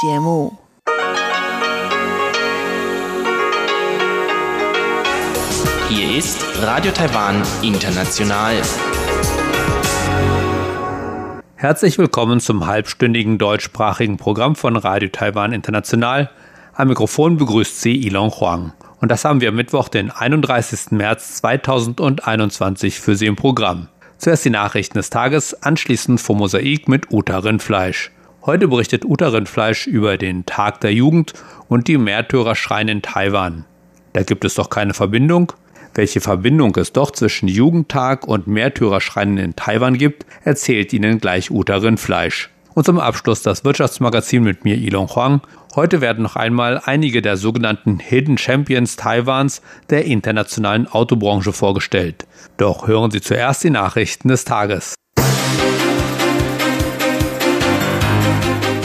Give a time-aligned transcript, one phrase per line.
[0.00, 0.50] 节目。
[5.90, 8.54] Hier ist Radio Taiwan International.
[11.56, 16.30] Herzlich willkommen zum halbstündigen deutschsprachigen Programm von Radio Taiwan International.
[16.72, 18.72] Am Mikrofon begrüßt Sie Ilon Huang.
[19.02, 20.92] Und das haben wir Mittwoch, den 31.
[20.92, 23.88] März 2021 für Sie im Programm.
[24.16, 28.10] Zuerst die Nachrichten des Tages, anschließend vom Mosaik mit Uta Rindfleisch.
[28.42, 31.34] Heute berichtet Uta Rindfleisch über den Tag der Jugend
[31.68, 33.66] und die Märtyrerschreien in Taiwan.
[34.14, 35.52] Da gibt es doch keine Verbindung?
[35.94, 41.76] Welche Verbindung es doch zwischen Jugendtag und Märtyrerschreien in Taiwan gibt, erzählt Ihnen gleich Uta
[41.76, 42.48] Rindfleisch.
[42.72, 45.42] Und zum Abschluss das Wirtschaftsmagazin mit mir Ilon Huang.
[45.74, 49.60] Heute werden noch einmal einige der sogenannten Hidden Champions Taiwans
[49.90, 52.26] der internationalen Autobranche vorgestellt.
[52.56, 54.94] Doch hören Sie zuerst die Nachrichten des Tages.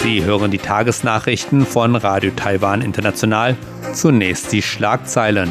[0.03, 3.55] Sie hören die Tagesnachrichten von Radio Taiwan International.
[3.93, 5.49] Zunächst die Schlagzeilen.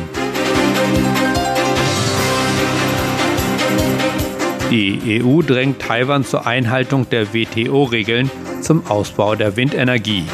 [4.71, 10.25] Die EU drängt Taiwan zur Einhaltung der WTO-Regeln zum Ausbau der Windenergie.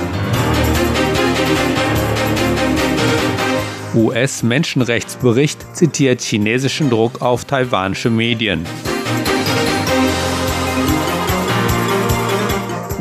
[3.94, 8.64] US-Menschenrechtsbericht zitiert chinesischen Druck auf taiwanische Medien.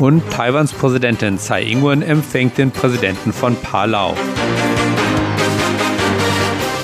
[0.00, 4.16] Und Taiwans Präsidentin Tsai Ing-wen empfängt den Präsidenten von Palau.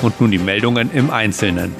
[0.03, 1.73] Und nun die Meldungen im Einzelnen.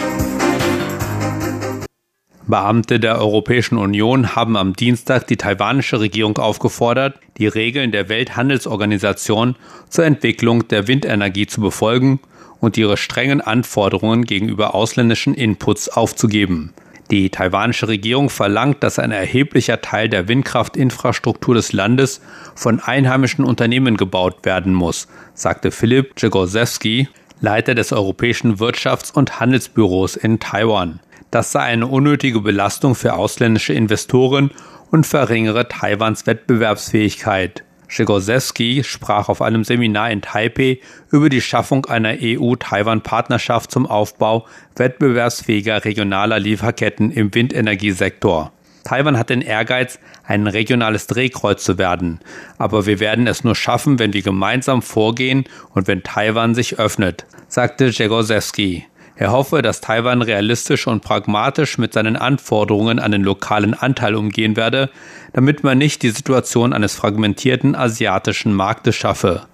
[2.47, 9.57] Beamte der Europäischen Union haben am Dienstag die taiwanische Regierung aufgefordert, die Regeln der Welthandelsorganisation
[9.89, 12.19] zur Entwicklung der Windenergie zu befolgen
[12.61, 16.73] und ihre strengen Anforderungen gegenüber ausländischen Inputs aufzugeben.
[17.09, 22.21] Die taiwanische Regierung verlangt, dass ein erheblicher Teil der Windkraftinfrastruktur des Landes
[22.53, 27.07] von einheimischen Unternehmen gebaut werden muss, sagte Philipp Jegosewski,
[27.39, 30.99] Leiter des Europäischen Wirtschafts- und Handelsbüros in Taiwan.
[31.31, 34.51] Das sei eine unnötige Belastung für ausländische Investoren
[34.91, 37.63] und verringere Taiwans Wettbewerbsfähigkeit.
[37.87, 40.79] Schigosewski sprach auf einem Seminar in Taipei
[41.11, 48.51] über die Schaffung einer EU-Taiwan-Partnerschaft zum Aufbau wettbewerbsfähiger regionaler Lieferketten im Windenergiesektor.
[48.83, 52.19] Taiwan hat den Ehrgeiz, ein regionales Drehkreuz zu werden.
[52.57, 55.43] Aber wir werden es nur schaffen, wenn wir gemeinsam vorgehen
[55.73, 58.85] und wenn Taiwan sich öffnet, sagte Jegosewski.
[59.19, 64.55] Er hoffe, dass Taiwan realistisch und pragmatisch mit seinen Anforderungen an den lokalen Anteil umgehen
[64.55, 64.91] werde,
[65.33, 69.47] damit man nicht die Situation eines fragmentierten asiatischen Marktes schaffe.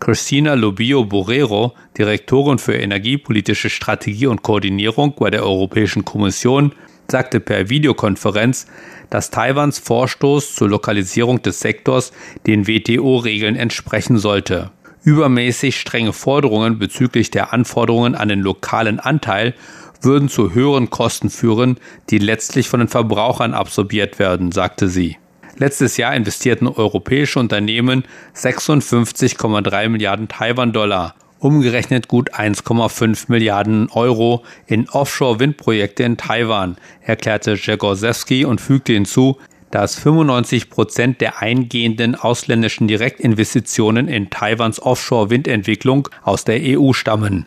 [0.00, 6.72] Christina Lobio Borrero, Direktorin für energiepolitische Strategie und Koordinierung bei der Europäischen Kommission,
[7.10, 8.66] sagte per Videokonferenz,
[9.08, 12.12] dass Taiwans Vorstoß zur Lokalisierung des Sektors
[12.46, 14.70] den WTO-Regeln entsprechen sollte.
[15.06, 19.54] Übermäßig strenge Forderungen bezüglich der Anforderungen an den lokalen Anteil
[20.02, 21.76] würden zu höheren Kosten führen,
[22.10, 25.16] die letztlich von den Verbrauchern absorbiert werden, sagte sie.
[25.58, 28.02] Letztes Jahr investierten europäische Unternehmen
[28.34, 38.60] 56,3 Milliarden Taiwan-Dollar, umgerechnet gut 1,5 Milliarden Euro in Offshore-Windprojekte in Taiwan, erklärte Jagorzewski und
[38.60, 39.38] fügte hinzu,
[39.76, 47.46] dass 95 Prozent der eingehenden ausländischen Direktinvestitionen in Taiwans Offshore-Windentwicklung aus der EU stammen.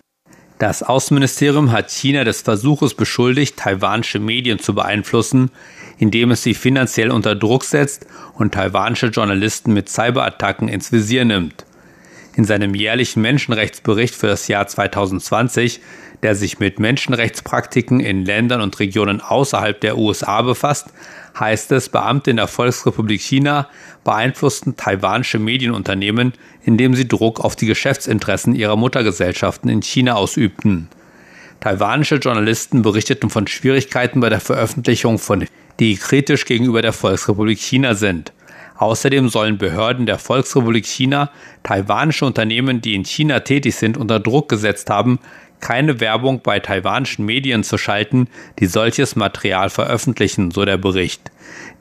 [0.59, 5.50] Das Außenministerium hat China des Versuches beschuldigt, taiwanische Medien zu beeinflussen,
[5.97, 11.66] indem es sie finanziell unter Druck setzt und taiwanische Journalisten mit Cyberattacken ins Visier nimmt.
[12.40, 15.82] In seinem jährlichen Menschenrechtsbericht für das Jahr 2020,
[16.24, 20.88] der sich mit Menschenrechtspraktiken in Ländern und Regionen außerhalb der USA befasst,
[21.38, 23.68] heißt es, Beamte in der Volksrepublik China
[24.06, 26.32] beeinflussten taiwanische Medienunternehmen,
[26.64, 30.88] indem sie Druck auf die Geschäftsinteressen ihrer Muttergesellschaften in China ausübten.
[31.60, 35.46] Taiwanische Journalisten berichteten von Schwierigkeiten bei der Veröffentlichung von,
[35.82, 38.32] die kritisch gegenüber der Volksrepublik China sind.
[38.79, 41.31] Außerdem sollen Behörden der Volksrepublik China
[41.64, 45.20] taiwanische Unternehmen, die in China tätig sind, unter Druck gesetzt haben,
[45.59, 48.29] keine Werbung bei taiwanischen Medien zu schalten,
[48.59, 51.29] die solches Material veröffentlichen, so der Bericht.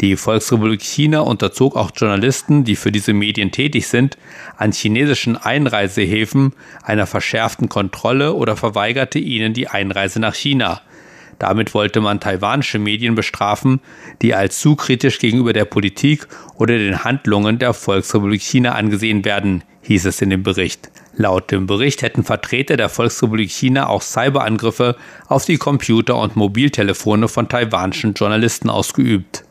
[0.00, 4.18] Die Volksrepublik China unterzog auch Journalisten, die für diese Medien tätig sind,
[4.56, 6.52] an chinesischen Einreisehäfen
[6.82, 10.80] einer verschärften Kontrolle oder verweigerte ihnen die Einreise nach China.
[11.38, 13.80] Damit wollte man taiwanische Medien bestrafen,
[14.22, 16.26] die als zu kritisch gegenüber der Politik
[16.56, 20.90] oder den Handlungen der Volksrepublik China angesehen werden, hieß es in dem Bericht.
[21.14, 24.96] Laut dem Bericht hätten Vertreter der Volksrepublik China auch Cyberangriffe
[25.26, 29.44] auf die Computer und Mobiltelefone von taiwanischen Journalisten ausgeübt.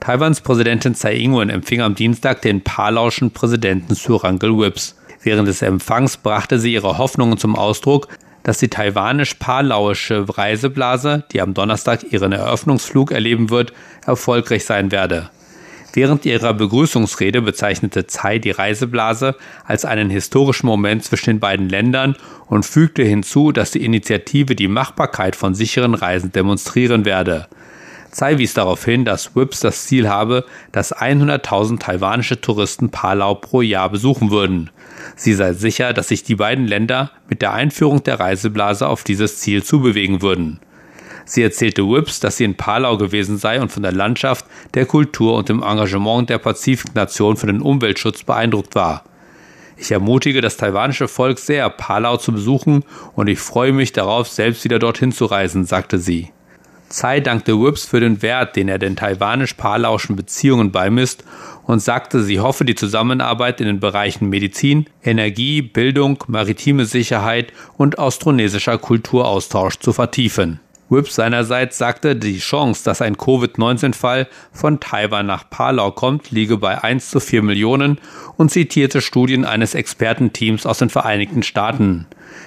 [0.00, 4.96] Taiwans Präsidentin Tsai Ing-wen empfing am Dienstag den palauschen Präsidenten Surangel Whips.
[5.22, 8.06] Während des Empfangs brachte sie ihre Hoffnungen zum Ausdruck,
[8.48, 13.74] dass die taiwanisch-palauische Reiseblase, die am Donnerstag ihren Eröffnungsflug erleben wird,
[14.06, 15.28] erfolgreich sein werde.
[15.92, 19.36] Während ihrer Begrüßungsrede bezeichnete Tsai die Reiseblase
[19.66, 22.16] als einen historischen Moment zwischen den beiden Ländern
[22.46, 27.48] und fügte hinzu, dass die Initiative die Machbarkeit von sicheren Reisen demonstrieren werde.
[28.12, 33.60] Tsai wies darauf hin, dass WIPS das Ziel habe, dass 100.000 taiwanische Touristen Palau pro
[33.60, 34.70] Jahr besuchen würden.
[35.16, 39.40] Sie sei sicher, dass sich die beiden Länder mit der Einführung der Reiseblase auf dieses
[39.40, 40.60] Ziel zubewegen würden.
[41.24, 45.36] Sie erzählte Whips, dass sie in Palau gewesen sei und von der Landschaft, der Kultur
[45.36, 49.04] und dem Engagement der Pazifiknation für den Umweltschutz beeindruckt war.
[49.76, 52.82] Ich ermutige das taiwanische Volk sehr, Palau zu besuchen
[53.14, 56.30] und ich freue mich darauf, selbst wieder dorthin zu reisen, sagte sie.
[56.88, 61.22] Tsai dankte Whips für den Wert, den er den taiwanisch-palauischen Beziehungen beimisst
[61.64, 67.98] und sagte, sie hoffe, die Zusammenarbeit in den Bereichen Medizin, Energie, Bildung, maritime Sicherheit und
[67.98, 70.60] austronesischer Kulturaustausch zu vertiefen.
[70.90, 76.82] Whip seinerseits sagte, die Chance, dass ein Covid-19-Fall von Taiwan nach Palau kommt, liege bei
[76.82, 77.98] 1 zu 4 Millionen
[78.36, 82.06] und zitierte Studien eines Expertenteams aus den Vereinigten Staaten.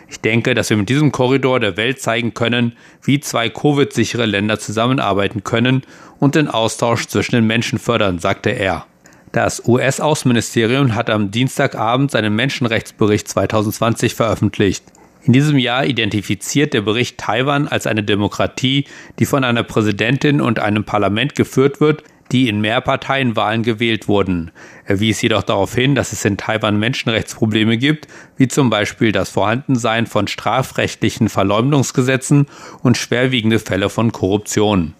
[0.10, 2.74] Ich denke, dass wir mit diesem Korridor der Welt zeigen können,
[3.04, 5.84] wie zwei Covid-sichere Länder zusammenarbeiten können
[6.20, 8.86] und den Austausch zwischen den Menschen fördern, sagte er.
[9.32, 14.84] Das US-Außenministerium hat am Dienstagabend seinen Menschenrechtsbericht 2020 veröffentlicht.
[15.24, 18.86] In diesem Jahr identifiziert der Bericht Taiwan als eine Demokratie,
[19.20, 24.52] die von einer Präsidentin und einem Parlament geführt wird, die in Mehrparteienwahlen gewählt wurden.
[24.86, 28.08] Er wies jedoch darauf hin, dass es in Taiwan Menschenrechtsprobleme gibt,
[28.38, 32.48] wie zum Beispiel das Vorhandensein von strafrechtlichen Verleumdungsgesetzen
[32.82, 34.94] und schwerwiegende Fälle von Korruption.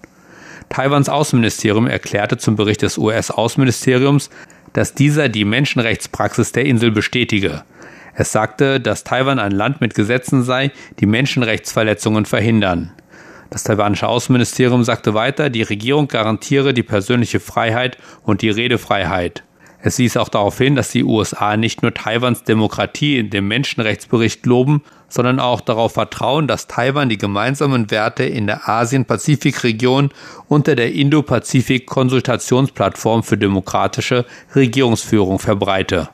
[0.70, 4.30] Taiwans Außenministerium erklärte zum Bericht des US-Außenministeriums,
[4.74, 7.64] dass dieser die Menschenrechtspraxis der Insel bestätige.
[8.14, 12.92] Es sagte, dass Taiwan ein Land mit Gesetzen sei, die Menschenrechtsverletzungen verhindern.
[13.50, 19.44] Das taiwanische Außenministerium sagte weiter, die Regierung garantiere die persönliche Freiheit und die Redefreiheit.
[19.84, 24.46] Es wies auch darauf hin, dass die USA nicht nur Taiwans Demokratie in dem Menschenrechtsbericht
[24.46, 30.12] loben, sondern auch darauf vertrauen, dass Taiwan die gemeinsamen Werte in der Asien-Pazifik-Region
[30.48, 34.26] unter der Indo-Pazifik-Konsultationsplattform für demokratische
[34.56, 36.10] Regierungsführung verbreite.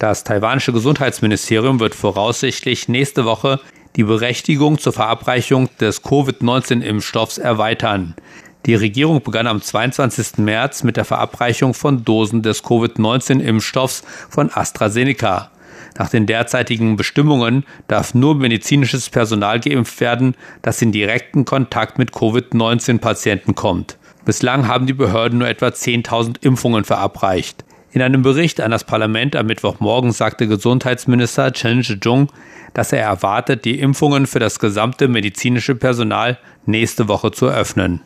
[0.00, 3.60] Das taiwanische Gesundheitsministerium wird voraussichtlich nächste Woche
[3.96, 8.14] die Berechtigung zur Verabreichung des Covid-19-Impfstoffs erweitern.
[8.64, 10.38] Die Regierung begann am 22.
[10.38, 15.50] März mit der Verabreichung von Dosen des Covid-19-Impfstoffs von AstraZeneca.
[15.98, 22.12] Nach den derzeitigen Bestimmungen darf nur medizinisches Personal geimpft werden, das in direkten Kontakt mit
[22.12, 23.98] Covid-19-Patienten kommt.
[24.24, 27.64] Bislang haben die Behörden nur etwa 10.000 Impfungen verabreicht.
[27.92, 32.28] In einem Bericht an das Parlament am Mittwochmorgen sagte Gesundheitsminister Chen Shih-chung,
[32.72, 38.00] dass er erwartet, die Impfungen für das gesamte medizinische Personal nächste Woche zu öffnen.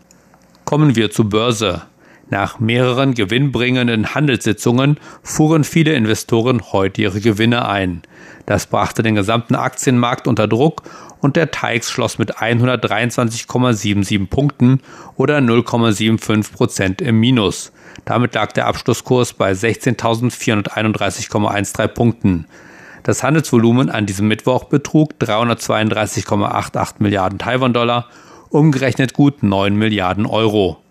[0.64, 1.82] Kommen wir zur Börse.
[2.31, 8.00] Nach mehreren gewinnbringenden Handelssitzungen fuhren viele Investoren heute ihre Gewinne ein.
[8.46, 10.82] Das brachte den gesamten Aktienmarkt unter Druck
[11.25, 14.81] und der TAIX schloss mit 123,77 Punkten
[15.17, 17.73] oder 0,75 Prozent im Minus.
[18.05, 22.44] Damit lag der Abschlusskurs bei 16.431,13 Punkten.
[23.05, 28.10] Das Handelsvolumen an diesem Mittwoch betrug 332,88 Milliarden Taiwan-Dollar,
[28.51, 30.83] umgerechnet gut 9 Milliarden Euro.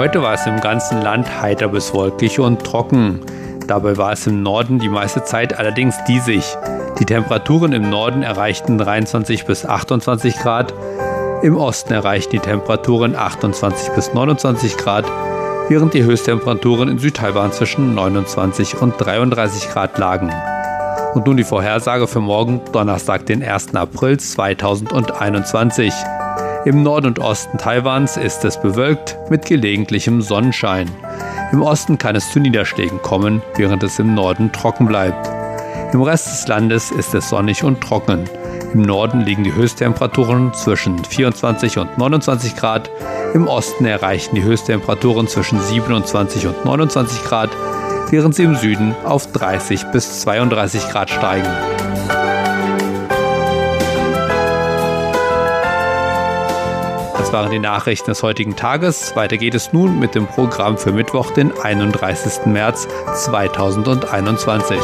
[0.00, 3.20] Heute war es im ganzen Land heiter bis wolkig und trocken.
[3.66, 6.56] Dabei war es im Norden die meiste Zeit allerdings diesig.
[6.98, 10.72] Die Temperaturen im Norden erreichten 23 bis 28 Grad,
[11.42, 15.04] im Osten erreichten die Temperaturen 28 bis 29 Grad,
[15.68, 20.32] während die Höchsttemperaturen in Südtaiwan zwischen 29 und 33 Grad lagen.
[21.12, 23.74] Und nun die Vorhersage für morgen, Donnerstag, den 1.
[23.74, 25.92] April 2021.
[26.66, 30.90] Im Norden und Osten Taiwans ist es bewölkt mit gelegentlichem Sonnenschein.
[31.52, 35.30] Im Osten kann es zu Niederschlägen kommen, während es im Norden trocken bleibt.
[35.94, 38.28] Im Rest des Landes ist es sonnig und trocken.
[38.74, 42.90] Im Norden liegen die Höchsttemperaturen zwischen 24 und 29 Grad.
[43.32, 47.48] Im Osten erreichen die Höchsttemperaturen zwischen 27 und 29 Grad,
[48.10, 51.48] während sie im Süden auf 30 bis 32 Grad steigen.
[57.30, 59.14] Das waren die Nachrichten des heutigen Tages.
[59.14, 62.46] Weiter geht es nun mit dem Programm für Mittwoch, den 31.
[62.46, 64.76] März 2021.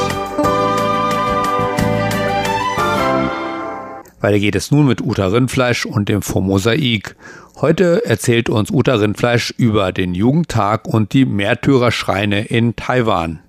[4.21, 7.17] Weiter geht es nun mit Uta Rindfleisch und dem Formosaik.
[7.61, 13.41] Heute erzählt uns Uta Rindfleisch über den Jugendtag und die Märtyrerschreine in Taiwan.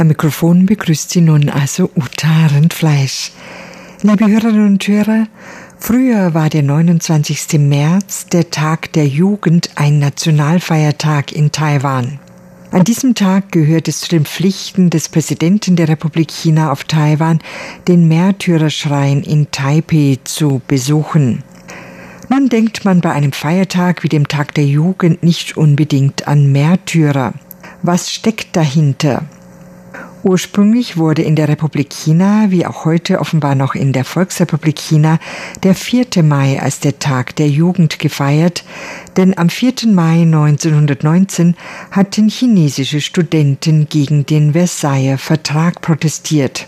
[0.00, 3.32] Am Mikrofon begrüßt Sie nun also Uta Rindfleisch.
[4.00, 5.26] Liebe Hörerinnen und Hörer,
[5.78, 7.58] früher war der 29.
[7.58, 12.18] März der Tag der Jugend ein Nationalfeiertag in Taiwan.
[12.70, 17.40] An diesem Tag gehört es zu den Pflichten des Präsidenten der Republik China auf Taiwan,
[17.86, 21.42] den Märtyrerschrein in Taipei zu besuchen.
[22.30, 27.34] Nun denkt man bei einem Feiertag wie dem Tag der Jugend nicht unbedingt an Märtyrer.
[27.82, 29.26] Was steckt dahinter?
[30.22, 35.18] Ursprünglich wurde in der Republik China, wie auch heute offenbar noch in der Volksrepublik China,
[35.62, 36.22] der 4.
[36.22, 38.64] Mai als der Tag der Jugend gefeiert,
[39.16, 39.88] denn am 4.
[39.88, 41.56] Mai 1919
[41.90, 46.66] hatten chinesische Studenten gegen den Versailler Vertrag protestiert.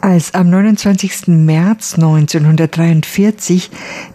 [0.00, 1.26] Als am 29.
[1.26, 3.68] März 1943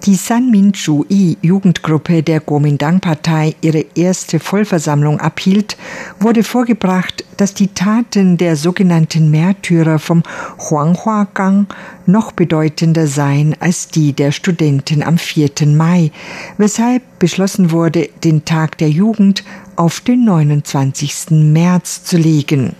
[0.06, 5.76] die Sanmin-Chu-I Jugendgruppe der Kuomintang-Partei ihre erste Vollversammlung abhielt,
[6.22, 10.24] wurde vorgebracht, dass die Taten der sogenannten Märtyrer vom
[10.58, 11.68] Huanghua-Gang
[12.06, 15.50] noch bedeutender seien als die der Studenten am 4.
[15.68, 16.12] Mai,
[16.58, 19.44] weshalb beschlossen wurde, den Tag der Jugend
[19.76, 21.32] auf den 29.
[21.32, 22.74] März zu legen.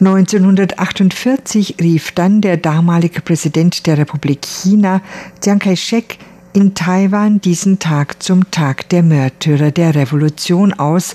[0.00, 5.00] 1948 rief dann der damalige Präsident der Republik China,
[5.42, 6.18] Chiang Kai-shek,
[6.52, 11.14] in Taiwan diesen Tag zum Tag der Märtyrer der Revolution aus,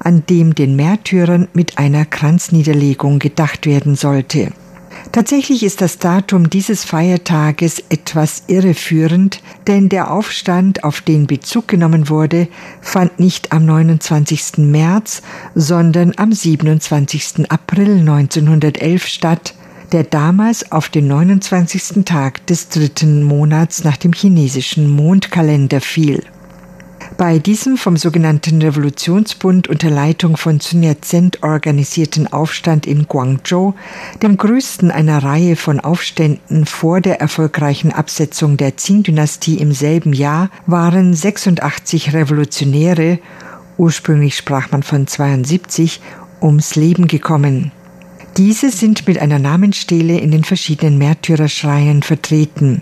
[0.00, 4.52] an dem den Märtyrern mit einer Kranzniederlegung gedacht werden sollte.
[5.12, 12.08] Tatsächlich ist das Datum dieses Feiertages etwas irreführend, denn der Aufstand, auf den Bezug genommen
[12.08, 12.46] wurde,
[12.80, 14.58] fand nicht am 29.
[14.58, 15.22] März,
[15.56, 17.50] sondern am 27.
[17.50, 19.54] April 1911 statt,
[19.90, 22.04] der damals auf den 29.
[22.04, 26.22] Tag des dritten Monats nach dem chinesischen Mondkalender fiel.
[27.20, 33.74] Bei diesem vom sogenannten Revolutionsbund unter Leitung von Sun Yat-sen organisierten Aufstand in Guangzhou,
[34.22, 40.48] dem größten einer Reihe von Aufständen vor der erfolgreichen Absetzung der Qing-Dynastie im selben Jahr,
[40.64, 43.18] waren 86 Revolutionäre,
[43.76, 46.00] ursprünglich sprach man von 72,
[46.40, 47.70] ums Leben gekommen.
[48.38, 52.80] Diese sind mit einer Namensstele in den verschiedenen Märtyrerschreinen vertreten.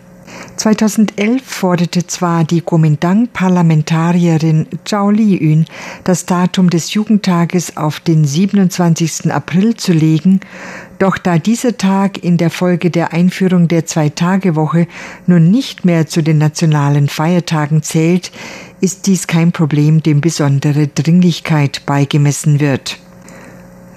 [0.56, 5.64] 2011 forderte zwar die Kuomintang-Parlamentarierin Zhao Liyun,
[6.04, 9.32] das Datum des Jugendtages auf den 27.
[9.32, 10.40] April zu legen,
[10.98, 14.88] doch da dieser Tag in der Folge der Einführung der Zwei-Tage-Woche
[15.26, 18.32] nun nicht mehr zu den nationalen Feiertagen zählt,
[18.80, 22.98] ist dies kein Problem, dem besondere Dringlichkeit beigemessen wird.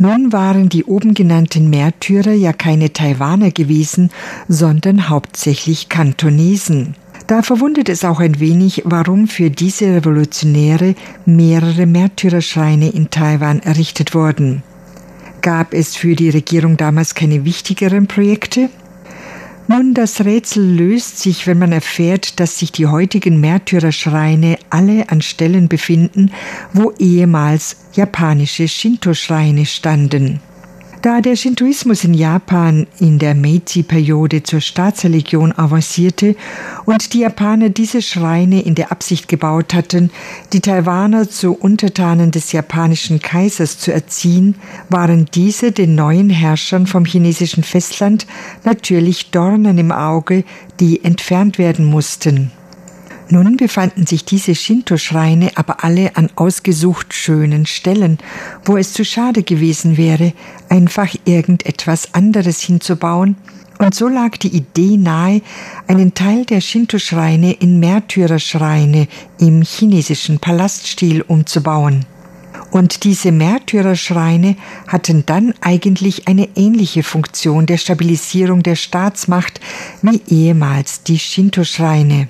[0.01, 4.10] Nun waren die oben genannten Märtyrer ja keine Taiwaner gewesen,
[4.48, 6.96] sondern hauptsächlich Kantonesen.
[7.27, 10.96] Da verwundert es auch ein wenig, warum für diese Revolutionäre
[11.27, 14.63] mehrere Märtyrerschreine in Taiwan errichtet wurden.
[15.41, 18.72] Gab es für die Regierung damals keine wichtigeren Projekte?
[19.68, 25.22] Nun, das Rätsel löst sich, wenn man erfährt, dass sich die heutigen Märtyrerschreine alle an
[25.22, 26.32] Stellen befinden,
[26.74, 30.41] wo ehemals japanische Shinto-Schreine standen.
[31.01, 36.36] Da der Shintoismus in Japan in der Meiji-Periode zur Staatsreligion avancierte
[36.86, 40.12] und die Japaner diese Schreine in der Absicht gebaut hatten,
[40.53, 44.53] die Taiwaner zu Untertanen des japanischen Kaisers zu erziehen,
[44.89, 48.27] waren diese den neuen Herrschern vom chinesischen Festland
[48.63, 50.43] natürlich Dornen im Auge,
[50.79, 52.51] die entfernt werden mussten.
[53.32, 58.18] Nun befanden sich diese Shinto-Schreine aber alle an ausgesucht schönen Stellen,
[58.66, 60.34] wo es zu schade gewesen wäre,
[60.68, 63.38] einfach irgendetwas anderes hinzubauen,
[63.80, 65.42] und so lag die Idee nahe,
[65.88, 69.08] einen Teil der Shinto-Schreine in Märtyrerschreine
[69.40, 72.06] im chinesischen Palaststil umzubauen.
[72.70, 74.58] Und diese Märtyrerschreine
[74.88, 79.62] hatten dann eigentlich eine ähnliche Funktion der Stabilisierung der Staatsmacht
[80.02, 82.28] wie ehemals die Shinto-Schreine.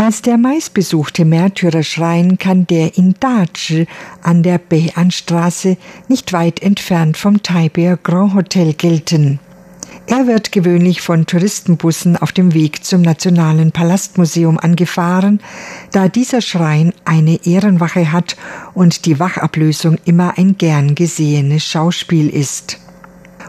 [0.00, 3.86] Als der meistbesuchte Märtyrerschrein kann der in Dachi
[4.22, 5.76] an der Beian-Straße
[6.08, 9.40] nicht weit entfernt vom Taipei Grand Hotel gelten.
[10.06, 15.40] Er wird gewöhnlich von Touristenbussen auf dem Weg zum Nationalen Palastmuseum angefahren,
[15.92, 18.38] da dieser Schrein eine Ehrenwache hat
[18.72, 22.78] und die Wachablösung immer ein gern gesehenes Schauspiel ist.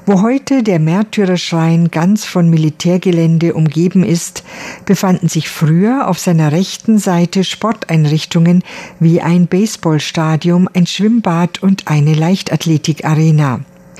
[0.07, 4.43] Wo heute der Märtyrerschrein ganz von Militärgelände umgeben ist,
[4.85, 8.63] befanden sich früher auf seiner rechten Seite Sporteinrichtungen
[8.99, 13.59] wie ein Baseballstadion, ein Schwimmbad und eine Leichtathletikarena.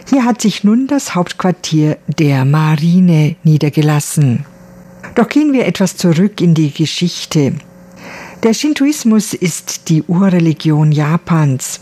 [0.10, 4.46] Hier hat sich nun das Hauptquartier der Marine niedergelassen.
[5.14, 7.54] Doch gehen wir etwas zurück in die Geschichte.
[8.42, 11.80] Der Shintoismus ist die Urreligion Japans.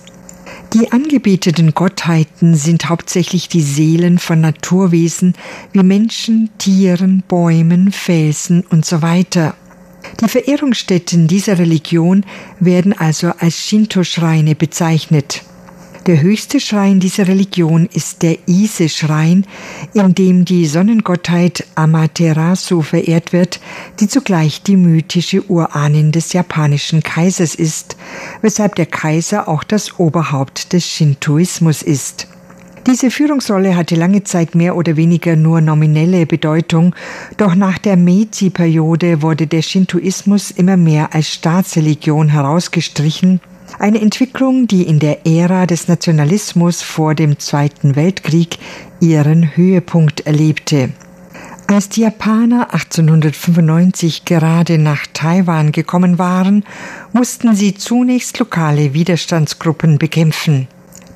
[0.73, 5.33] Die angebeteten Gottheiten sind hauptsächlich die Seelen von Naturwesen
[5.71, 8.99] wie Menschen, Tieren, Bäumen, Felsen und so.
[9.01, 12.25] Die Verehrungsstätten dieser Religion
[12.59, 15.43] werden also als Shinto-Schreine bezeichnet.
[16.05, 19.45] Der höchste Schrein dieser Religion ist der Ise-Schrein,
[19.93, 23.59] in dem die Sonnengottheit Amaterasu verehrt wird,
[23.99, 27.97] die zugleich die mythische Urahnin des japanischen Kaisers ist,
[28.41, 32.27] weshalb der Kaiser auch das Oberhaupt des Shintoismus ist.
[32.87, 36.95] Diese Führungsrolle hatte lange Zeit mehr oder weniger nur nominelle Bedeutung,
[37.35, 43.41] doch nach der Meiji-Periode wurde der Shintoismus immer mehr als Staatsreligion herausgestrichen
[43.79, 48.59] eine Entwicklung, die in der Ära des Nationalismus vor dem Zweiten Weltkrieg
[48.99, 50.89] ihren Höhepunkt erlebte.
[51.67, 56.65] Als die Japaner 1895 gerade nach Taiwan gekommen waren,
[57.13, 60.67] mussten sie zunächst lokale Widerstandsgruppen bekämpfen.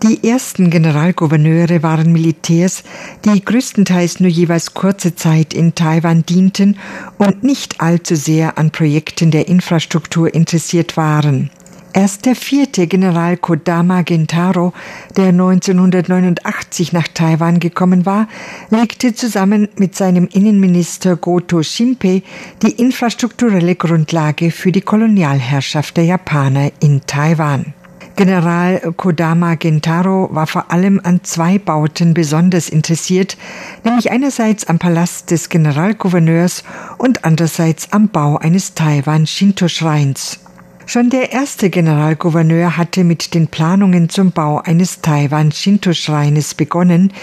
[0.04, 2.84] Die ersten Generalgouverneure waren Militärs,
[3.26, 6.78] die größtenteils nur jeweils kurze Zeit in Taiwan dienten
[7.18, 11.50] und nicht allzu sehr an Projekten der Infrastruktur interessiert waren.
[11.96, 14.74] Erst der vierte General Kodama Gentaro,
[15.16, 18.28] der 1989 nach Taiwan gekommen war,
[18.72, 22.24] legte zusammen mit seinem Innenminister Goto Shinpei
[22.64, 27.76] die infrastrukturelle Grundlage für die Kolonialherrschaft der Japaner in Taiwan.
[28.16, 33.38] General Kodama Gentaro war vor allem an zwei Bauten besonders interessiert,
[33.84, 36.64] nämlich einerseits am Palast des Generalgouverneurs
[36.98, 40.43] und andererseits am Bau eines Taiwan-Shinto-Schreins.
[40.86, 47.14] Schon der erste Generalgouverneur hatte mit den Planungen zum Bau eines Taiwan-Shinto-Schreines begonnen,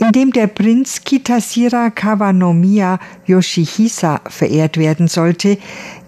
[0.00, 5.58] in dem der Prinz Kitasira Kawanomiya Yoshihisa verehrt werden sollte,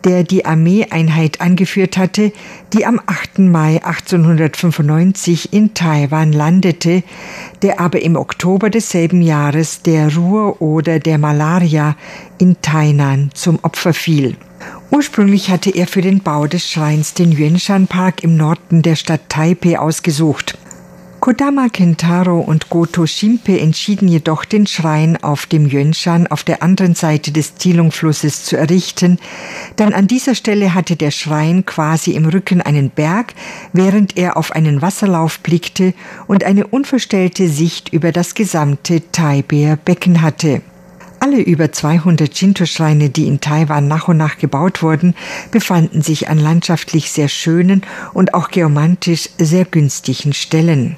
[0.05, 2.33] der die Armeeeinheit angeführt hatte,
[2.73, 3.39] die am 8.
[3.39, 7.05] Mai 1895 in Taiwan landete,
[7.63, 11.97] der aber im Oktober desselben Jahres der Ruhr oder der Malaria
[12.39, 14.37] in Tainan zum Opfer fiel.
[14.91, 19.29] Ursprünglich hatte er für den Bau des Schreins den Yuanshan Park im Norden der Stadt
[19.29, 20.57] Taipei ausgesucht.
[21.19, 26.95] Kodama Kentaro und Goto Shimpe entschieden jedoch, den Schrein auf dem Yuanshan auf der anderen
[26.95, 29.19] Seite des Zilong-Flusses zu errichten,
[29.79, 33.35] denn an dieser Stelle hatte der Schrein quasi im Rücken einen Berg,
[33.73, 35.95] während er auf einen Wasserlauf blickte
[36.29, 40.63] und eine unverstellte Sicht über das gesamte Taibeer Becken hatte.
[41.19, 45.15] Alle über 200 Shinto-Schreine, die in Taiwan nach und nach gebaut wurden,
[45.51, 50.97] befanden sich an landschaftlich sehr schönen und auch geomantisch sehr günstigen Stellen.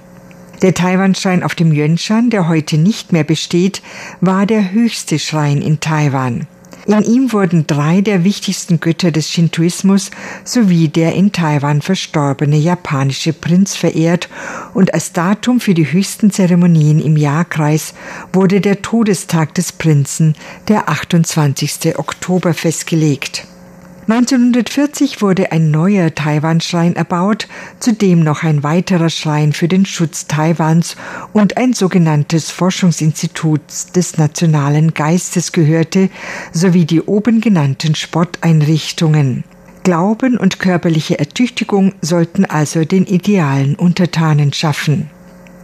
[0.61, 3.81] Der Taiwan-Schrein auf dem Yuanshan, der heute nicht mehr besteht,
[4.21, 6.49] war der höchste Schrein in Taiwan.
[6.89, 10.11] In ihm wurden drei der wichtigsten Götter des Shintoismus
[10.43, 14.31] sowie der in Taiwan verstorbene japanische Prinz verehrt
[14.73, 17.93] und als Datum für die höchsten Zeremonien im Jahrkreis
[18.33, 20.35] wurde der Todestag des Prinzen,
[20.69, 21.99] der 28.
[21.99, 23.47] Oktober, festgelegt.
[24.09, 27.47] 1940 wurde ein neuer Taiwan-Schrein erbaut,
[27.79, 30.97] zudem noch ein weiterer Schrein für den Schutz Taiwans
[31.35, 33.61] und ein sogenanntes Forschungsinstitut
[33.95, 36.09] des nationalen Geistes gehörte,
[36.53, 39.45] sowie die oben genannten Sporteinrichtungen.
[39.85, 45.11] Glauben und körperliche Ertüchtigung sollten also den idealen Untertanen schaffen.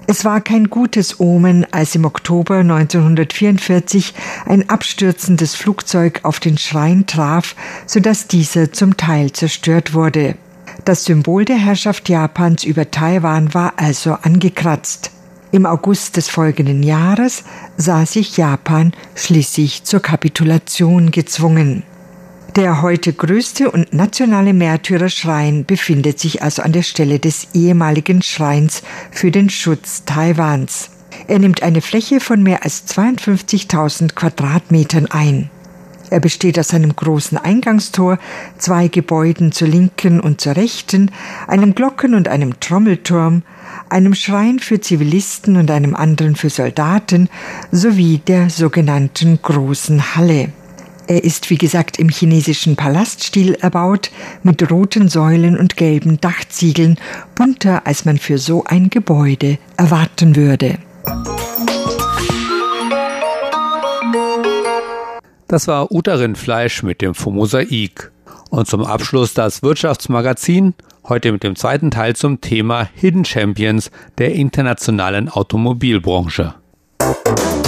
[0.06, 4.12] Es war kein gutes Omen, als im Oktober 1944
[4.44, 10.36] ein abstürzendes Flugzeug auf den Schrein traf, sodass dieser zum Teil zerstört wurde.
[10.84, 15.10] Das Symbol der Herrschaft Japans über Taiwan war also angekratzt.
[15.52, 17.44] Im August des folgenden Jahres
[17.78, 21.84] sah sich Japan schließlich zur Kapitulation gezwungen.
[22.56, 28.84] Der heute größte und nationale Märtyrerschrein befindet sich also an der Stelle des ehemaligen Schreins
[29.10, 30.90] für den Schutz Taiwans.
[31.26, 35.50] Er nimmt eine Fläche von mehr als 52.000 Quadratmetern ein.
[36.10, 38.20] Er besteht aus einem großen Eingangstor,
[38.56, 41.10] zwei Gebäuden zur linken und zur rechten,
[41.48, 43.42] einem Glocken- und einem Trommelturm,
[43.88, 47.28] einem Schrein für Zivilisten und einem anderen für Soldaten
[47.72, 50.52] sowie der sogenannten großen Halle.
[51.06, 54.10] Er ist, wie gesagt, im chinesischen Palaststil erbaut,
[54.42, 56.98] mit roten Säulen und gelben Dachziegeln,
[57.34, 60.78] bunter, als man für so ein Gebäude erwarten würde.
[65.46, 68.10] Das war Uterin-Fleisch mit dem Mosaik.
[68.50, 70.74] Und zum Abschluss das Wirtschaftsmagazin,
[71.08, 76.54] heute mit dem zweiten Teil zum Thema Hidden Champions der internationalen Automobilbranche.
[77.00, 77.63] Musik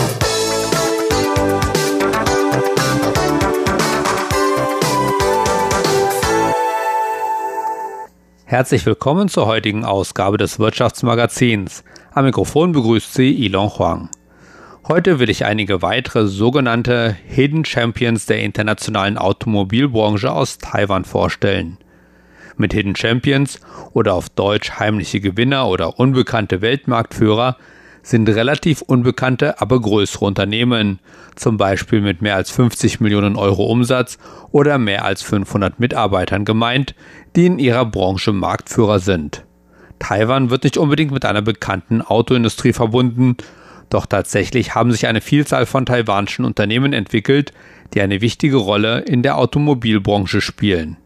[8.48, 11.82] Herzlich willkommen zur heutigen Ausgabe des Wirtschaftsmagazins.
[12.12, 14.08] Am Mikrofon begrüßt Sie Ilon Huang.
[14.86, 21.78] Heute will ich einige weitere sogenannte Hidden Champions der internationalen Automobilbranche aus Taiwan vorstellen.
[22.56, 23.58] Mit Hidden Champions
[23.94, 27.56] oder auf Deutsch heimliche Gewinner oder unbekannte Weltmarktführer
[28.06, 31.00] sind relativ unbekannte, aber größere Unternehmen,
[31.34, 34.18] zum Beispiel mit mehr als 50 Millionen Euro Umsatz
[34.52, 36.94] oder mehr als 500 Mitarbeitern gemeint,
[37.36, 39.44] die in ihrer Branche Marktführer sind.
[39.98, 43.36] Taiwan wird nicht unbedingt mit einer bekannten Autoindustrie verbunden,
[43.88, 47.52] doch tatsächlich haben sich eine Vielzahl von taiwanischen Unternehmen entwickelt,
[47.94, 50.96] die eine wichtige Rolle in der Automobilbranche spielen.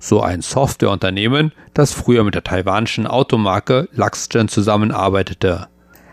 [0.00, 5.68] So ein Softwareunternehmen, das früher mit der taiwanischen Automarke Luxgen zusammenarbeitete.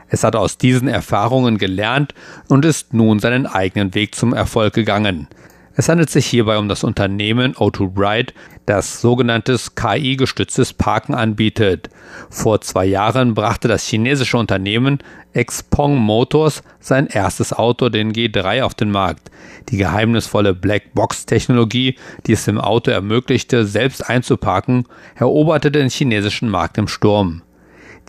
[0.07, 2.13] Es hat aus diesen Erfahrungen gelernt
[2.47, 5.27] und ist nun seinen eigenen Weg zum Erfolg gegangen.
[5.75, 8.33] Es handelt sich hierbei um das Unternehmen O2 Bright,
[8.65, 11.89] das sogenanntes KI-gestütztes Parken anbietet.
[12.30, 14.99] Vor zwei Jahren brachte das chinesische Unternehmen
[15.36, 19.30] Xpeng Motors sein erstes Auto, den G3, auf den Markt.
[19.69, 26.88] Die geheimnisvolle Blackbox-Technologie, die es dem Auto ermöglichte, selbst einzuparken, eroberte den chinesischen Markt im
[26.88, 27.41] Sturm.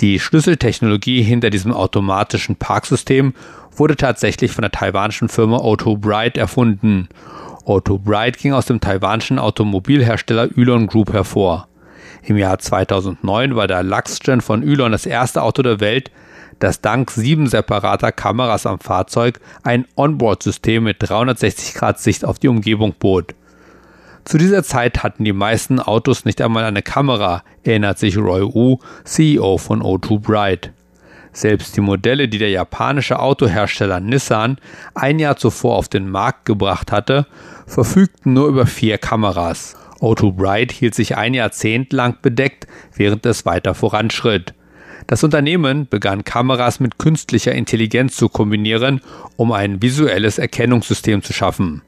[0.00, 3.34] Die Schlüsseltechnologie hinter diesem automatischen Parksystem
[3.74, 7.08] wurde tatsächlich von der taiwanischen Firma O2 Bright erfunden
[7.66, 11.66] Otto Bright ging aus dem taiwanischen Automobilhersteller Ylon Group hervor.
[12.22, 16.12] Im Jahr 2009 war der Luxgen von Ylon das erste Auto der Welt,
[16.60, 22.48] das dank sieben separater Kameras am Fahrzeug ein Onboard-System mit 360 Grad Sicht auf die
[22.48, 23.34] Umgebung bot.
[24.24, 28.78] Zu dieser Zeit hatten die meisten Autos nicht einmal eine Kamera, erinnert sich Roy Wu,
[29.04, 30.72] CEO von O2 Bright.
[31.36, 34.56] Selbst die Modelle, die der japanische Autohersteller Nissan
[34.94, 37.26] ein Jahr zuvor auf den Markt gebracht hatte,
[37.66, 39.76] verfügten nur über vier Kameras.
[40.00, 44.54] O2 Bright hielt sich ein Jahrzehnt lang bedeckt, während es weiter voranschritt.
[45.08, 49.02] Das Unternehmen begann Kameras mit künstlicher Intelligenz zu kombinieren,
[49.36, 51.82] um ein visuelles Erkennungssystem zu schaffen.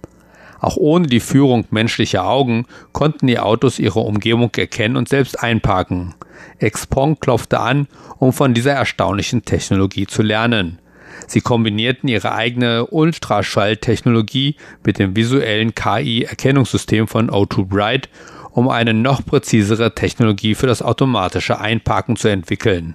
[0.61, 6.15] Auch ohne die Führung menschlicher Augen konnten die Autos ihre Umgebung erkennen und selbst einparken.
[6.61, 7.87] Xpeng klopfte an,
[8.19, 10.81] um von dieser erstaunlichen Technologie zu lernen.
[11.27, 18.09] Sie kombinierten ihre eigene Ultraschalltechnologie mit dem visuellen KI-Erkennungssystem von O2 Bright,
[18.51, 22.95] um eine noch präzisere Technologie für das automatische Einparken zu entwickeln.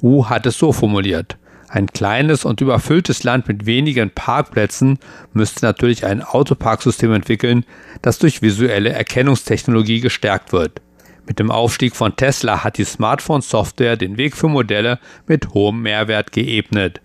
[0.00, 1.36] Wu hat es so formuliert.
[1.68, 4.98] Ein kleines und überfülltes Land mit wenigen Parkplätzen
[5.32, 7.64] müsste natürlich ein Autoparksystem entwickeln,
[8.02, 10.80] das durch visuelle Erkennungstechnologie gestärkt wird.
[11.26, 16.30] Mit dem Aufstieg von Tesla hat die Smartphone-Software den Weg für Modelle mit hohem Mehrwert
[16.30, 17.00] geebnet.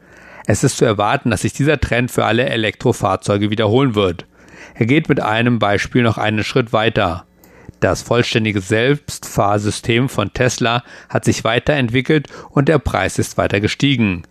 [0.45, 4.25] Es ist zu erwarten, dass sich dieser Trend für alle Elektrofahrzeuge wiederholen wird.
[4.75, 7.25] Er geht mit einem Beispiel noch einen Schritt weiter.
[7.79, 14.21] Das vollständige Selbstfahrsystem von Tesla hat sich weiterentwickelt und der Preis ist weiter gestiegen.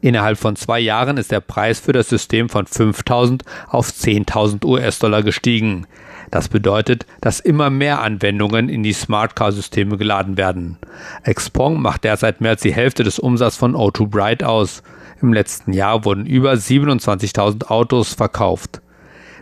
[0.00, 5.22] Innerhalb von zwei Jahren ist der Preis für das System von 5000 auf 10.000 US-Dollar
[5.22, 5.86] gestiegen.
[6.30, 10.78] Das bedeutet, dass immer mehr Anwendungen in die Smart Car Systeme geladen werden.
[11.24, 14.82] Xpeng macht derzeit mehr als die Hälfte des Umsatzes von O2 Bright aus.
[15.22, 18.82] Im letzten Jahr wurden über 27.000 Autos verkauft.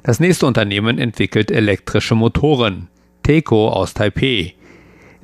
[0.02, 2.88] Das nächste Unternehmen entwickelt elektrische Motoren.
[3.22, 4.54] Teco aus Taipei.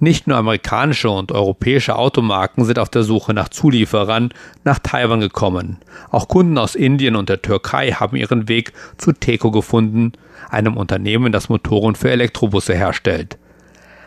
[0.03, 4.31] Nicht nur amerikanische und europäische Automarken sind auf der Suche nach Zulieferern
[4.65, 5.77] nach Taiwan gekommen.
[6.11, 10.13] Auch Kunden aus Indien und der Türkei haben ihren Weg zu Teco gefunden,
[10.49, 13.37] einem Unternehmen, das Motoren für Elektrobusse herstellt.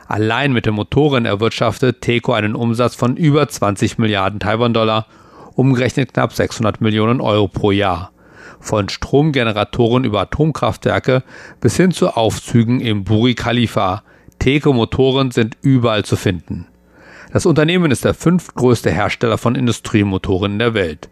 [0.07, 5.05] Allein mit den Motoren erwirtschaftet Teco einen Umsatz von über 20 Milliarden Taiwan-Dollar,
[5.53, 8.11] umgerechnet knapp 600 Millionen Euro pro Jahr.
[8.59, 11.21] Von Stromgeneratoren über Atomkraftwerke
[11.61, 14.01] bis hin zu Aufzügen im Buri Khalifa,
[14.43, 16.67] Teco-Motoren sind überall zu finden.
[17.31, 21.09] Das Unternehmen ist der fünftgrößte Hersteller von Industriemotoren in der Welt.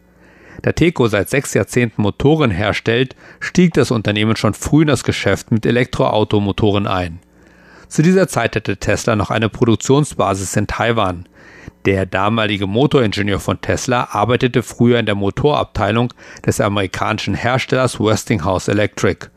[0.63, 5.49] Da Teco seit sechs Jahrzehnten Motoren herstellt, stieg das Unternehmen schon früh in das Geschäft
[5.49, 7.19] mit Elektroautomotoren ein.
[7.87, 11.25] Zu dieser Zeit hatte Tesla noch eine Produktionsbasis in Taiwan.
[11.85, 16.13] Der damalige Motoringenieur von Tesla arbeitete früher in der Motorabteilung
[16.45, 19.27] des amerikanischen Herstellers Westinghouse Electric.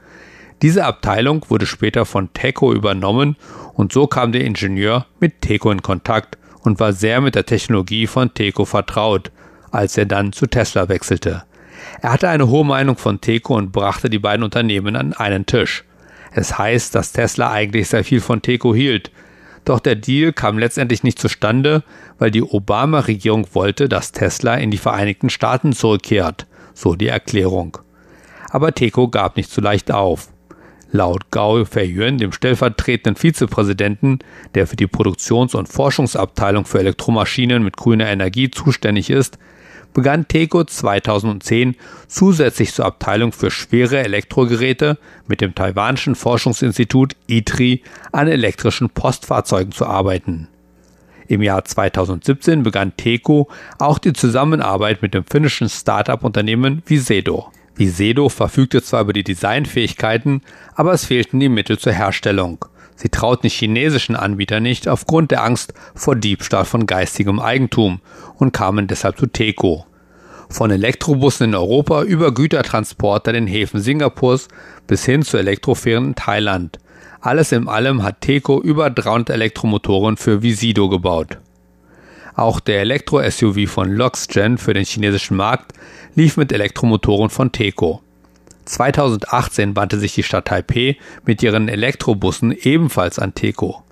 [0.63, 3.37] Diese Abteilung wurde später von Teco übernommen
[3.75, 8.07] und so kam der Ingenieur mit Teco in Kontakt und war sehr mit der Technologie
[8.07, 9.31] von Teco vertraut,
[9.71, 11.45] als er dann zu Tesla wechselte.
[12.01, 15.85] Er hatte eine hohe Meinung von Teco und brachte die beiden Unternehmen an einen Tisch.
[16.33, 19.11] Es heißt, dass Tesla eigentlich sehr viel von Teco hielt.
[19.65, 21.83] Doch der Deal kam letztendlich nicht zustande,
[22.19, 27.79] weil die Obama-Regierung wollte, dass Tesla in die Vereinigten Staaten zurückkehrt, so die Erklärung.
[28.51, 30.29] Aber Teco gab nicht so leicht auf.
[30.95, 34.21] Laut Gao Feiyuan, dem stellvertretenden Vizepräsidenten,
[34.55, 39.37] der für die Produktions- und Forschungsabteilung für Elektromaschinen mit grüner Energie zuständig ist,
[39.93, 41.75] begann TECO 2010
[42.07, 49.87] zusätzlich zur Abteilung für schwere Elektrogeräte mit dem taiwanischen Forschungsinstitut ITRI an elektrischen Postfahrzeugen zu
[49.87, 50.47] arbeiten.
[51.27, 57.51] Im Jahr 2017 begann TECO auch die Zusammenarbeit mit dem finnischen Start-up-Unternehmen Visedo.
[57.77, 60.43] Visedo verfügte zwar über die Designfähigkeiten,
[60.75, 62.65] aber es fehlten die Mittel zur Herstellung.
[62.97, 68.01] Sie trauten chinesischen Anbietern nicht aufgrund der Angst vor Diebstahl von geistigem Eigentum
[68.37, 69.87] und kamen deshalb zu Teco.
[70.49, 74.47] Von Elektrobussen in Europa über Gütertransporter in den Häfen Singapurs
[74.87, 76.79] bis hin zu Elektrofähren in Thailand.
[77.21, 81.39] Alles in allem hat Teco über 300 Elektromotoren für Visido gebaut.
[82.37, 85.73] Auch der Elektro-SUV von Luxgen für den chinesischen Markt
[86.15, 88.03] lief mit Elektromotoren von Teco.
[88.65, 93.85] 2018 wandte sich die Stadt Taipeh mit ihren Elektrobussen ebenfalls an Teco.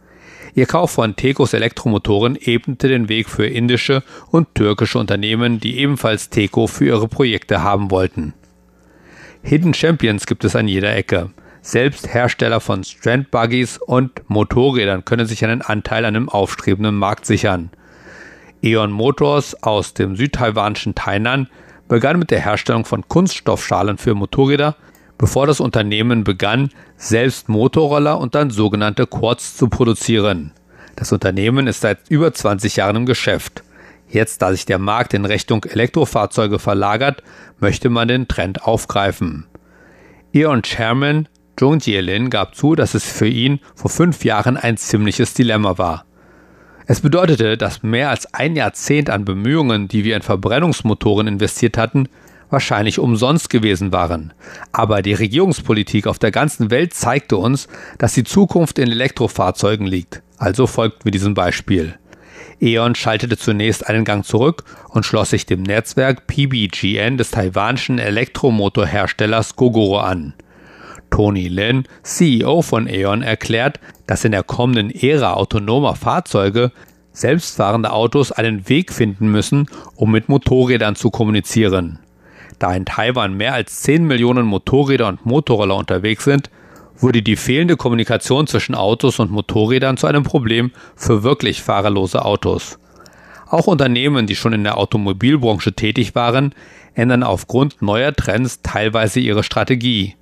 [0.55, 6.29] Ihr Kauf von Tecos Elektromotoren ebnete den Weg für indische und türkische Unternehmen, die ebenfalls
[6.29, 8.35] Teco für ihre Projekte haben wollten.
[9.43, 11.31] Hidden Champions gibt es an jeder Ecke.
[11.63, 17.25] Selbst Hersteller von Strand Buggies und Motorrädern können sich einen Anteil an einem aufstrebenden Markt
[17.25, 17.71] sichern.
[18.63, 21.49] Eon Motors aus dem südtaiwanischen Tainan
[21.89, 24.77] begann mit der Herstellung von Kunststoffschalen für Motorräder,
[25.19, 30.53] bevor das Unternehmen begann, selbst Motorroller und dann sogenannte Quads zu produzieren.
[30.97, 33.63] Das Unternehmen ist seit über 20 Jahren im Geschäft.
[34.09, 37.23] Jetzt, da sich der Markt in Richtung Elektrofahrzeuge verlagert,
[37.59, 39.47] möchte man den Trend aufgreifen.
[40.33, 45.35] Eon Chairman Zhong Jielin gab zu, dass es für ihn vor fünf Jahren ein ziemliches
[45.35, 46.05] Dilemma war.
[46.87, 52.09] Es bedeutete, dass mehr als ein Jahrzehnt an Bemühungen, die wir in Verbrennungsmotoren investiert hatten,
[52.51, 54.33] wahrscheinlich umsonst gewesen waren.
[54.73, 57.69] Aber die Regierungspolitik auf der ganzen Welt zeigte uns,
[57.99, 60.23] dass die Zukunft in Elektrofahrzeugen liegt.
[60.37, 61.95] Also folgten wir diesem Beispiel.
[62.61, 69.57] E.ON schaltete zunächst einen Gang zurück und schloss sich dem Netzwerk PBGN des taiwanischen Elektromotorherstellers
[69.57, 70.35] Gogoro an.
[71.13, 76.73] Tony Lin, CEO von E.ON, erklärt, dass in der kommenden Ära autonomer Fahrzeuge
[77.13, 81.99] selbstfahrende Autos einen Weg finden müssen, um mit Motorrädern zu kommunizieren.
[82.59, 86.51] Da in Taiwan mehr als 10 Millionen Motorräder und Motorroller unterwegs sind,
[86.97, 92.79] wurde die fehlende Kommunikation zwischen Autos und Motorrädern zu einem Problem für wirklich fahrerlose Autos.
[93.49, 96.55] Auch Unternehmen, die schon in der Automobilbranche tätig waren,
[96.95, 100.15] ändern aufgrund neuer Trends teilweise ihre Strategie.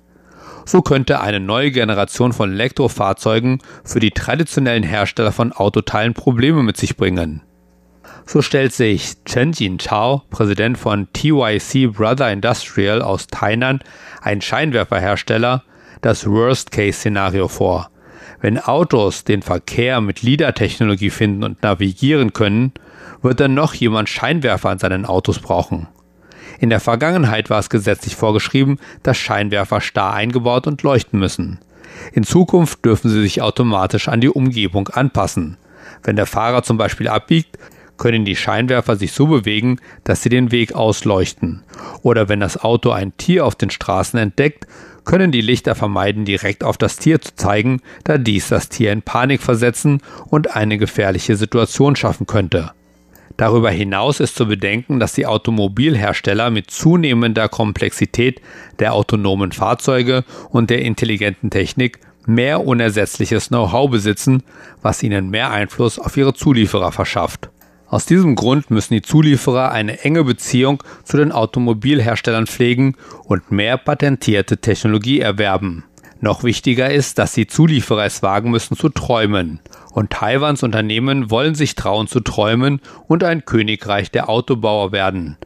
[0.71, 6.77] So könnte eine neue Generation von Elektrofahrzeugen für die traditionellen Hersteller von Autoteilen Probleme mit
[6.77, 7.41] sich bringen.
[8.25, 13.81] So stellt sich Chen Jinchao, Präsident von TYC Brother Industrial aus Tainan,
[14.21, 15.63] ein Scheinwerferhersteller,
[15.99, 17.89] das Worst-Case-Szenario vor.
[18.39, 22.71] Wenn Autos den Verkehr mit LIDAR-Technologie finden und navigieren können,
[23.21, 25.89] wird dann noch jemand Scheinwerfer an seinen Autos brauchen.
[26.61, 31.57] In der Vergangenheit war es gesetzlich vorgeschrieben, dass Scheinwerfer starr eingebaut und leuchten müssen.
[32.13, 35.57] In Zukunft dürfen sie sich automatisch an die Umgebung anpassen.
[36.03, 37.57] Wenn der Fahrer zum Beispiel abbiegt,
[37.97, 41.63] können die Scheinwerfer sich so bewegen, dass sie den Weg ausleuchten.
[42.03, 44.67] Oder wenn das Auto ein Tier auf den Straßen entdeckt,
[45.03, 49.01] können die Lichter vermeiden, direkt auf das Tier zu zeigen, da dies das Tier in
[49.01, 52.71] Panik versetzen und eine gefährliche Situation schaffen könnte.
[53.41, 58.39] Darüber hinaus ist zu bedenken, dass die Automobilhersteller mit zunehmender Komplexität
[58.77, 64.43] der autonomen Fahrzeuge und der intelligenten Technik mehr unersetzliches Know-how besitzen,
[64.83, 67.49] was ihnen mehr Einfluss auf ihre Zulieferer verschafft.
[67.87, 73.79] Aus diesem Grund müssen die Zulieferer eine enge Beziehung zu den Automobilherstellern pflegen und mehr
[73.79, 75.83] patentierte Technologie erwerben.
[76.23, 79.59] Noch wichtiger ist, dass die Zulieferer es wagen müssen zu träumen.
[79.91, 85.37] Und Taiwans Unternehmen wollen sich trauen zu träumen und ein Königreich der Autobauer werden.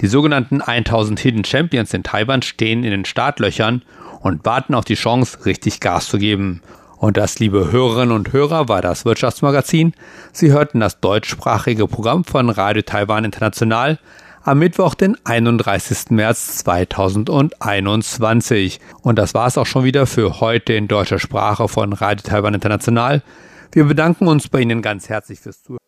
[0.00, 3.82] Die sogenannten 1000 Hidden Champions in Taiwan stehen in den Startlöchern
[4.20, 6.62] und warten auf die Chance, richtig Gas zu geben.
[6.96, 9.92] Und das, liebe Hörerinnen und Hörer, war das Wirtschaftsmagazin.
[10.32, 13.98] Sie hörten das deutschsprachige Programm von Radio Taiwan International
[14.44, 16.10] am Mittwoch, den 31.
[16.10, 18.80] März 2021.
[19.02, 22.54] Und das war es auch schon wieder für heute in deutscher Sprache von Radio Taiwan
[22.54, 23.22] International.
[23.72, 25.78] Wir bedanken uns bei Ihnen ganz herzlich fürs Zuhören.